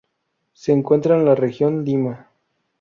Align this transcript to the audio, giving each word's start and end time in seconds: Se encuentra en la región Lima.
Se 0.53 0.71
encuentra 0.71 1.15
en 1.15 1.25
la 1.25 1.35
región 1.35 1.85
Lima. 1.85 2.27